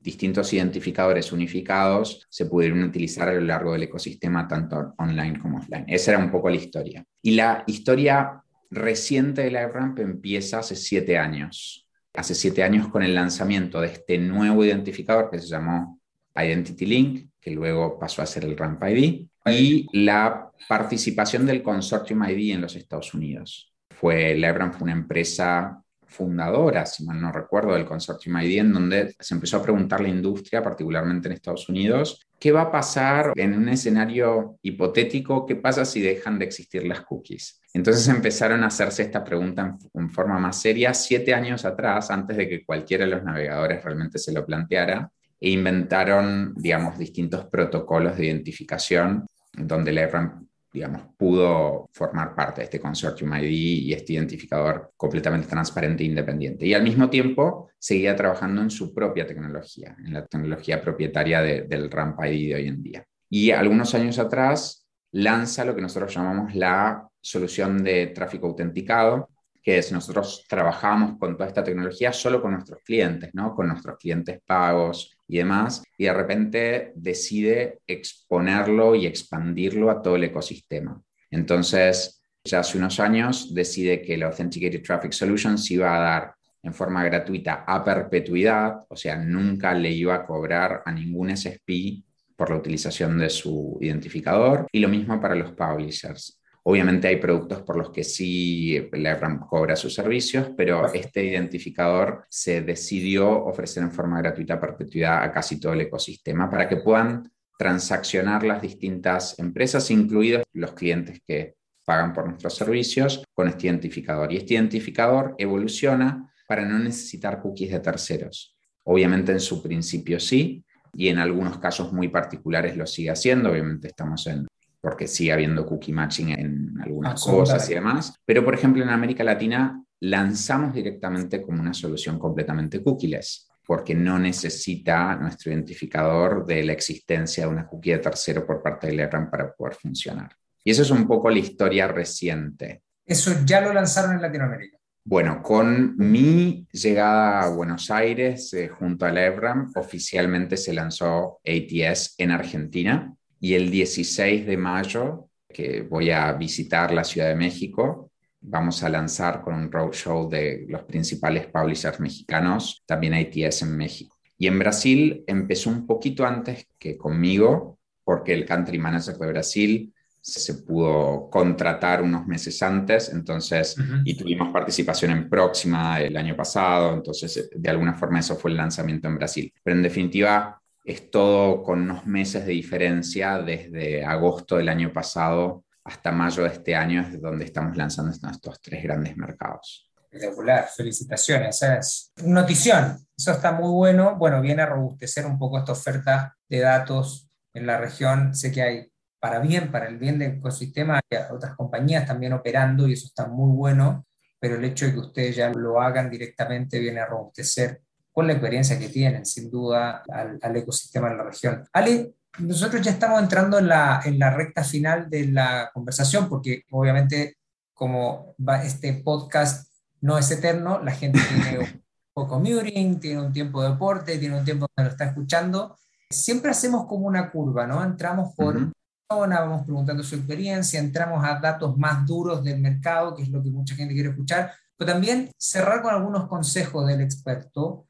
[0.00, 5.84] distintos identificadores unificados se pudieran utilizar a lo largo del ecosistema, tanto online como offline.
[5.88, 7.04] Esa era un poco la historia.
[7.20, 11.88] Y la historia reciente de LiveRamp empieza hace siete años.
[12.14, 16.00] Hace siete años con el lanzamiento de este nuevo identificador que se llamó
[16.34, 22.24] Identity Link, que luego pasó a ser el Ramp ID, y la participación del Consortium
[22.24, 23.72] ID en los Estados Unidos.
[23.90, 25.82] Fue, Lebron fue una empresa
[26.16, 30.08] fundadora, si mal no recuerdo, del Consortium ID, en donde se empezó a preguntar la
[30.08, 35.44] industria, particularmente en Estados Unidos, ¿qué va a pasar en un escenario hipotético?
[35.46, 37.60] ¿Qué pasa si dejan de existir las cookies?
[37.74, 42.48] Entonces empezaron a hacerse esta pregunta en, forma más seria siete años atrás, antes de
[42.48, 48.26] que cualquiera de los navegadores realmente se lo planteara, e inventaron, digamos, distintos protocolos de
[48.26, 50.45] identificación donde LiveRamp
[50.76, 56.66] digamos, pudo formar parte de este Consortium ID y este identificador completamente transparente e independiente.
[56.66, 61.90] Y al mismo tiempo seguía trabajando en su propia tecnología, en la tecnología propietaria del
[61.90, 63.06] RAMP ID de hoy en día.
[63.30, 69.30] Y algunos años atrás lanza lo que nosotros llamamos la solución de tráfico autenticado,
[69.66, 73.52] que es nosotros trabajamos con toda esta tecnología solo con nuestros clientes, ¿no?
[73.52, 80.14] con nuestros clientes pagos y demás, y de repente decide exponerlo y expandirlo a todo
[80.14, 81.02] el ecosistema.
[81.32, 86.34] Entonces, ya hace unos años decide que la Authenticated Traffic Solution se iba a dar
[86.62, 92.04] en forma gratuita a perpetuidad, o sea, nunca le iba a cobrar a ningún SSP
[92.36, 96.40] por la utilización de su identificador, y lo mismo para los publishers.
[96.68, 102.60] Obviamente hay productos por los que sí LiveRamp cobra sus servicios, pero este identificador se
[102.60, 107.30] decidió ofrecer en forma gratuita a perpetuidad a casi todo el ecosistema para que puedan
[107.56, 114.32] transaccionar las distintas empresas, incluidos los clientes que pagan por nuestros servicios, con este identificador.
[114.32, 118.56] Y este identificador evoluciona para no necesitar cookies de terceros.
[118.82, 123.50] Obviamente en su principio sí, y en algunos casos muy particulares lo sigue haciendo.
[123.52, 124.48] Obviamente estamos en
[124.86, 128.14] porque sigue habiendo cookie matching en algunas cosas y demás.
[128.24, 134.16] Pero, por ejemplo, en América Latina lanzamos directamente como una solución completamente cookieless, porque no
[134.16, 139.28] necesita nuestro identificador de la existencia de una cookie de tercero por parte de LRAM
[139.28, 140.30] para poder funcionar.
[140.62, 142.82] Y eso es un poco la historia reciente.
[143.04, 144.78] ¿Eso ya lo lanzaron en Latinoamérica?
[145.04, 152.14] Bueno, con mi llegada a Buenos Aires eh, junto a LEBRAM, oficialmente se lanzó ATS
[152.18, 158.10] en Argentina y el 16 de mayo, que voy a visitar la Ciudad de México,
[158.40, 164.16] vamos a lanzar con un roadshow de los principales publishers mexicanos, también ITS en México.
[164.38, 169.92] Y en Brasil empezó un poquito antes que conmigo, porque el country manager de Brasil
[170.20, 176.94] se pudo contratar unos meses antes, entonces, y tuvimos participación en Próxima el año pasado,
[176.94, 179.52] entonces de alguna forma eso fue el lanzamiento en Brasil.
[179.62, 185.64] Pero en definitiva, es todo con unos meses de diferencia desde agosto del año pasado
[185.82, 189.90] hasta mayo de este año, es donde estamos lanzando estos tres grandes mercados.
[190.10, 191.62] Espectacular, felicitaciones.
[191.62, 194.16] Es notición, eso está muy bueno.
[194.16, 198.34] Bueno, viene a robustecer un poco esta oferta de datos en la región.
[198.34, 202.86] Sé que hay para bien, para el bien del ecosistema, hay otras compañías también operando
[202.86, 204.06] y eso está muy bueno,
[204.38, 207.82] pero el hecho de que ustedes ya lo hagan directamente viene a robustecer
[208.16, 211.68] con la experiencia que tienen, sin duda, al, ecosistema de la región.
[211.70, 216.62] Ale, nosotros ya estamos entrando en la, en la recta final de la conversación, porque
[216.70, 217.36] obviamente
[217.74, 221.82] como va, este podcast no es eterno, la gente tiene un
[222.14, 225.76] poco muting, tiene un tiempo de deporte, tiene un tiempo donde lo está escuchando.
[226.08, 227.84] Siempre hacemos como una curva, ¿no?
[227.84, 228.72] Entramos por uh
[229.08, 233.50] vamos preguntando su experiencia, entramos a datos más duros del mercado, que es lo que
[233.50, 237.86] mucha gente quiere escuchar, pero también cerrar con algunos consejos del experto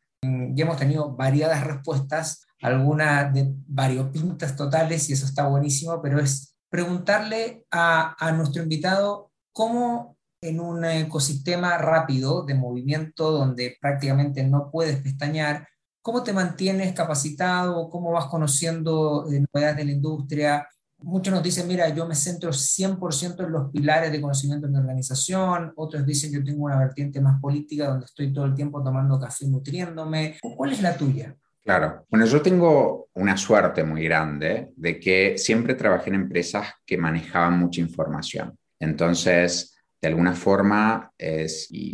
[0.55, 6.57] ya hemos tenido variadas respuestas, algunas de variopintas totales, y eso está buenísimo, pero es
[6.71, 14.71] preguntarle a, a nuestro invitado cómo en un ecosistema rápido de movimiento donde prácticamente no
[14.71, 15.67] puedes pestañear,
[16.03, 17.89] ¿cómo te mantienes capacitado?
[17.91, 20.69] ¿Cómo vas conociendo eh, novedades de la industria?
[20.99, 24.79] Muchos nos dicen, mira, yo me centro 100% en los pilares de conocimiento de mi
[24.79, 29.21] organización, otros dicen yo tengo una vertiente más política donde estoy todo el tiempo tomando
[29.21, 30.39] café nutriéndome.
[30.57, 31.37] ¿Cuál es la tuya?
[31.63, 36.97] Claro, bueno, yo tengo una suerte muy grande de que siempre trabajé en empresas que
[36.97, 38.57] manejaban mucha información.
[38.79, 41.13] Entonces, de alguna forma,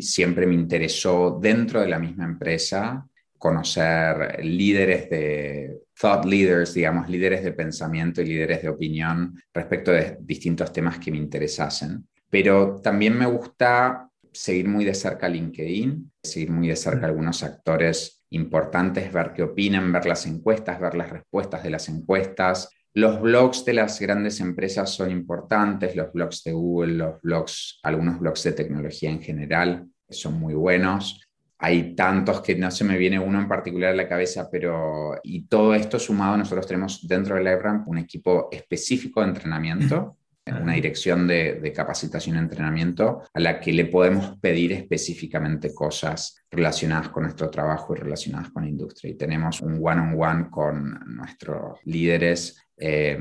[0.00, 3.06] siempre me interesó dentro de la misma empresa
[3.42, 10.16] conocer líderes de thought leaders, digamos, líderes de pensamiento y líderes de opinión respecto de
[10.20, 12.06] distintos temas que me interesasen.
[12.30, 18.24] Pero también me gusta seguir muy de cerca LinkedIn, seguir muy de cerca algunos actores
[18.30, 22.70] importantes, ver qué opinan, ver las encuestas, ver las respuestas de las encuestas.
[22.94, 28.20] Los blogs de las grandes empresas son importantes, los blogs de Google, los blogs, algunos
[28.20, 31.26] blogs de tecnología en general son muy buenos
[31.64, 35.42] hay tantos que no se me viene uno en particular a la cabeza, pero y
[35.46, 40.16] todo esto sumado, nosotros tenemos dentro de LiveRamp un equipo específico de entrenamiento,
[40.60, 46.44] una dirección de, de, capacitación y entrenamiento a la que le podemos pedir específicamente cosas
[46.50, 49.12] relacionadas con nuestro trabajo y relacionadas con la industria.
[49.12, 53.16] Y tenemos un one-on-one con nuestros líderes eh,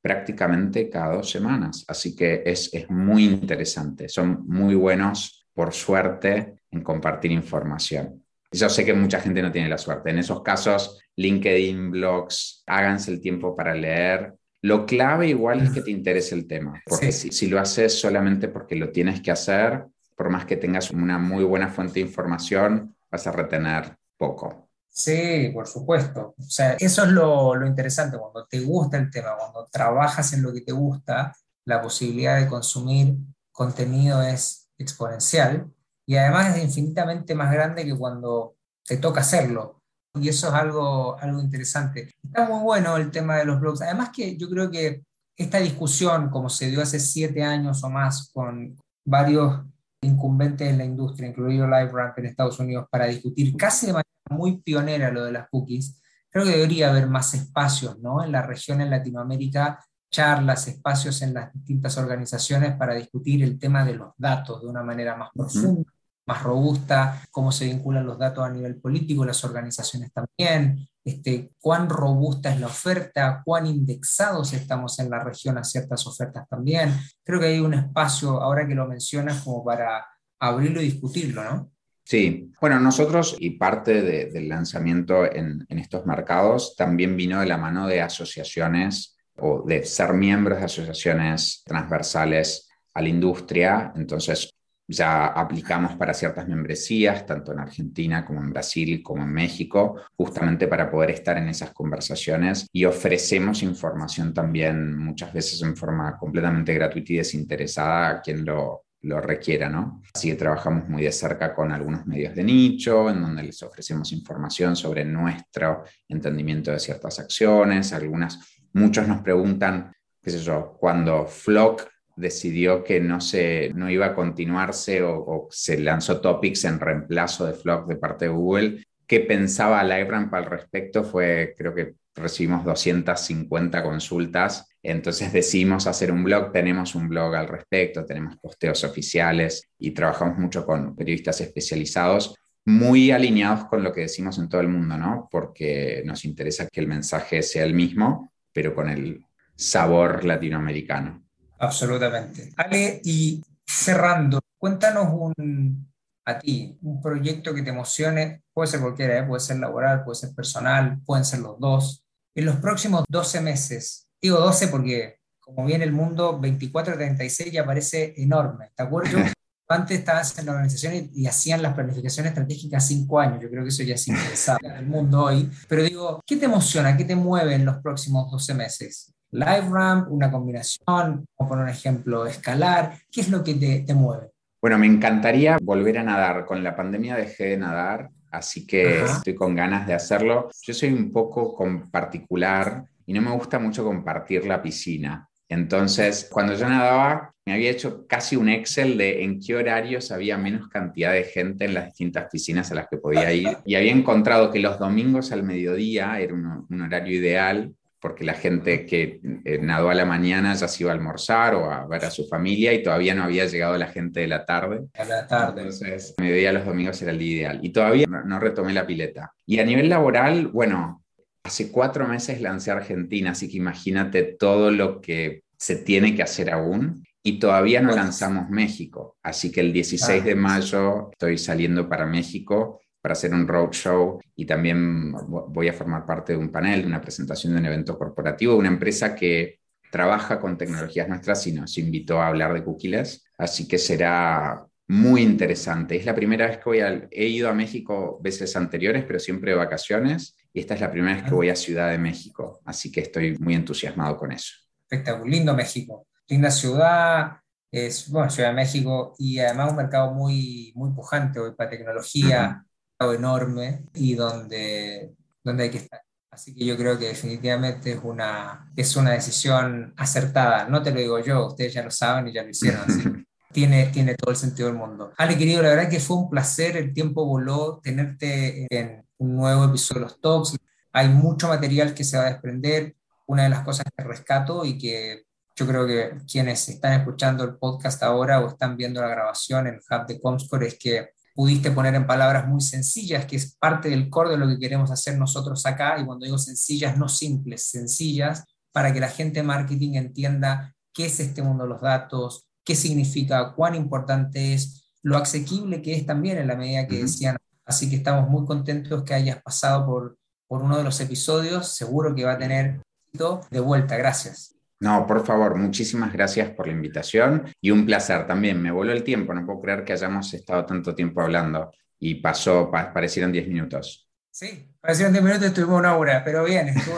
[0.00, 1.84] prácticamente cada dos semanas.
[1.86, 4.08] Así que es, es muy interesante.
[4.08, 8.24] Son muy buenos, por suerte, en compartir información.
[8.50, 10.10] Yo sé que mucha gente no tiene la suerte.
[10.10, 14.34] En esos casos, LinkedIn, blogs, háganse el tiempo para leer.
[14.62, 18.48] Lo clave igual es que te interese el tema, porque si, si, lo haces solamente
[18.48, 22.94] porque lo tienes que hacer, por más que tengas una muy buena fuente de información,
[23.10, 24.68] vas a retener poco.
[24.88, 26.34] Sí, por supuesto.
[26.38, 30.42] O sea, eso es lo, lo interesante, cuando te gusta el tema, cuando trabajas en
[30.42, 33.16] lo que te gusta, la posibilidad de consumir
[33.50, 35.66] contenido es exponencial
[36.06, 39.80] y además es infinitamente más grande que cuando te toca hacerlo.
[40.14, 42.10] Y eso es algo, algo interesante.
[42.22, 43.82] Está muy bueno el tema de los blogs.
[43.82, 45.02] Además que yo creo que
[45.36, 49.62] esta discusión, como se dio hace siete años o más con varios
[50.02, 54.58] incumbentes en la industria, incluido LiveRamp en Estados Unidos, para discutir casi de manera muy
[54.58, 56.00] pionera lo de las cookies,
[56.30, 58.22] creo que debería haber más espacios ¿no?
[58.24, 63.84] en la región en Latinoamérica, charlas, espacios en las distintas organizaciones para discutir el tema
[63.84, 65.90] de los datos de una manera más profunda,
[66.26, 71.88] más robusta, cómo se vinculan los datos a nivel político, las organizaciones también, este, cuán
[71.88, 76.92] robusta es la oferta, cuán indexados estamos en la región a ciertas ofertas también.
[77.24, 80.06] Creo que hay un espacio, ahora que lo mencionas, como para
[80.38, 81.72] abrirlo y discutirlo, ¿no?
[82.04, 87.56] Sí, bueno, nosotros y parte del lanzamiento en, en, estos mercados también vino de la
[87.56, 93.92] mano de asociaciones o de ser miembros de asociaciones transversales a la industria.
[93.96, 94.50] Entonces,
[94.86, 100.68] ya aplicamos para ciertas membresías, tanto en Argentina como en Brasil, como en México, justamente
[100.68, 106.74] para poder estar en esas conversaciones y ofrecemos información también muchas veces en forma completamente
[106.74, 110.02] gratuita y desinteresada a quien lo, lo requiera, ¿no?
[110.14, 114.12] Así que trabajamos muy de cerca con algunos medios de nicho, en donde les ofrecemos
[114.12, 118.38] información sobre nuestro entendimiento de ciertas acciones, algunas,
[118.72, 119.92] muchos nos preguntan,
[120.22, 125.78] qué sé yo, cuando Flock decidió que no, se, no iba a continuarse o, se
[125.78, 128.84] lanzó Topics en reemplazo de Flock de parte de Google.
[129.06, 131.04] ¿Qué pensaba LiveRamp al respecto?
[131.04, 137.48] Fue, creo que recibimos 250 consultas, entonces decidimos hacer un blog, tenemos un blog al
[137.48, 144.02] respecto, tenemos posteos oficiales y trabajamos mucho con periodistas especializados, muy alineados con lo que
[144.02, 145.28] decimos en todo el mundo, ¿no?
[145.30, 149.24] Porque nos interesa que el mensaje sea el mismo, pero con el
[149.56, 151.22] sabor latinoamericano.
[151.58, 152.52] Absolutamente.
[152.56, 155.92] Ale, y cerrando, cuéntanos un,
[156.24, 159.22] a ti, un proyecto que te emocione, puede ser cualquiera, ¿eh?
[159.24, 162.04] puede ser laboral, puede ser personal, pueden ser los dos.
[162.34, 167.66] En los próximos 12 meses, digo 12 porque como viene el mundo, 24 36 ya
[167.66, 169.32] parece enorme, ¿te acuerdas?
[169.72, 173.70] Antes estabas en la organización y, hacían las planificaciones estratégicas cinco años, yo creo que
[173.70, 177.16] eso ya es interesante en el mundo hoy, pero digo, ¿qué te emociona, qué te
[177.16, 179.12] mueve en los próximos 12 meses?
[179.32, 182.98] live ramp, una combinación, o por un ejemplo, escalar?
[183.10, 184.30] ¿Qué es lo que te, mueve?
[184.60, 186.44] Bueno, me encantaría volver a nadar.
[186.44, 190.50] Con la pandemia dejé de nadar, así que estoy con ganas de hacerlo.
[190.62, 195.28] Yo soy un poco con particular y no me gusta mucho compartir la piscina.
[195.52, 200.38] Entonces, cuando yo nadaba, me había hecho casi un Excel de en qué horarios había
[200.38, 203.58] menos cantidad de gente en las distintas piscinas a las que podía ir.
[203.64, 208.84] Y había encontrado que los domingos al mediodía era un horario ideal porque la gente
[208.84, 212.10] que eh, nadó a la mañana ya se iba a almorzar o a ver a
[212.10, 214.88] su familia y todavía no había llegado la gente de la tarde.
[214.94, 215.62] A la tarde.
[215.62, 217.60] Entonces, mediodía los domingos era el día ideal.
[217.62, 219.32] Y todavía no, retomé la pileta.
[219.46, 221.04] Y a nivel laboral, bueno,
[221.44, 226.50] hace cuatro meses lancé Argentina, así que imagínate todo lo que se tiene que hacer
[226.50, 227.04] aún.
[227.24, 232.80] Y todavía no lanzamos México, así que el 16 de mayo estoy saliendo para México
[233.00, 237.00] para hacer un roadshow y también voy a formar parte de un panel, de una
[237.00, 239.60] presentación de un evento corporativo, una empresa que
[239.92, 245.22] trabaja con tecnologías nuestras y nos invitó a hablar de cookies, así que será muy
[245.22, 245.94] interesante.
[245.94, 249.52] Es la primera vez que voy a, he ido a México veces anteriores, pero siempre
[249.52, 252.90] de vacaciones, y esta es la primera vez que voy a Ciudad de México, así
[252.90, 254.54] que estoy muy entusiasmado con eso.
[254.92, 257.38] Espectacular, lindo México, linda ciudad,
[257.70, 262.66] es, bueno, Ciudad de México, y además un mercado muy, muy pujante hoy para tecnología
[263.10, 266.00] enorme y donde, donde hay que estar.
[266.30, 270.68] Así que yo creo que definitivamente es una, es una decisión acertada.
[270.68, 272.80] No te lo digo yo, ustedes ya lo saben y ya lo hicieron.
[272.82, 273.02] Así.
[273.52, 275.12] tiene, tiene todo el sentido del mundo.
[275.18, 279.64] Ale, querido, la verdad que fue un placer, el tiempo voló, tenerte en un nuevo
[279.64, 280.56] episodio de los Talks.
[280.92, 282.94] Hay mucho material que se va a desprender.
[283.26, 287.56] Una de las cosas que rescato y que yo creo que quienes están escuchando el
[287.56, 291.94] podcast ahora o están viendo la grabación en hub de Comscore es que pudiste poner
[291.94, 295.64] en palabras muy sencillas, que es parte del core de lo que queremos hacer nosotros
[295.66, 300.74] acá, y cuando digo sencillas, no simples, sencillas, para que la gente de marketing entienda
[300.92, 305.94] qué es este mundo de los datos, qué significa, cuán importante es, lo asequible que
[305.94, 307.36] es también en la medida que decían.
[307.64, 310.16] Así que estamos muy contentos que hayas pasado por,
[310.46, 312.80] por uno de los episodios, seguro que va a tener
[313.12, 313.96] de vuelta.
[313.96, 314.54] Gracias.
[314.80, 318.60] No, por favor, muchísimas gracias por la invitación y un placer también.
[318.60, 322.68] Me voló el tiempo, no puedo creer que hayamos estado tanto tiempo hablando y pasó,
[322.70, 324.08] parecieron 10 minutos.
[324.30, 326.96] Sí, parecieron 10 minutos y estuvimos una hora, pero bien, estuvo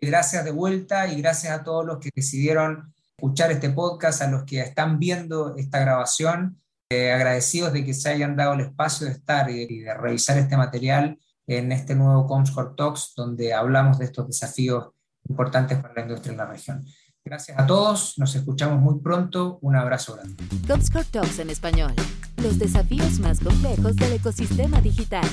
[0.00, 4.44] Gracias de vuelta y gracias a todos los que decidieron escuchar este podcast, a los
[4.44, 6.60] que están viendo esta grabación.
[6.90, 10.56] Eh, agradecidos de que se hayan dado el espacio de estar y de, revisar este
[10.56, 11.18] material
[11.48, 14.90] en este nuevo Comscore Talks, donde hablamos de estos desafíos
[15.28, 16.84] importantes para la industria en la región.
[17.24, 20.42] Gracias a todos, nos escuchamos muy pronto, un abrazo grande.
[20.66, 21.92] Comscore Talks en español,
[22.42, 25.26] los desafíos más complejos del ecosistema digital.